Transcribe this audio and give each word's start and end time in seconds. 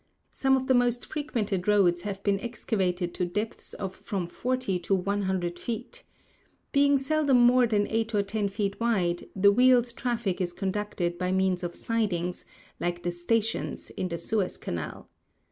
Some 0.31 0.57
of 0.57 0.65
the 0.65 0.73
most 0.73 1.05
frequented 1.05 1.67
roads 1.67 2.01
have 2.01 2.23
been 2.23 2.39
excavated 2.39 3.13
to 3.13 3.23
depths 3.23 3.73
of 3.75 3.95
from 3.95 4.25
forty 4.25 4.79
to 4.79 4.95
one 4.95 5.21
hundred 5.21 5.59
feet. 5.59 6.03
Being 6.71 6.97
seldom 6.97 7.37
more 7.37 7.67
than 7.67 7.85
eight 7.85 8.15
or 8.15 8.23
ten 8.23 8.49
feet 8.49 8.79
wide, 8.79 9.29
the 9.35 9.51
wheeled 9.51 9.95
traffic 9.95 10.41
is 10.41 10.53
conducted 10.53 11.19
by 11.19 11.31
means 11.31 11.61
of 11.61 11.75
sidings, 11.75 12.45
like 12.79 13.03
the 13.03 13.11
"stations" 13.11 13.91
in 13.91 14.07
the 14.07 14.17
Suez 14.17 14.57
Canal. 14.57 15.07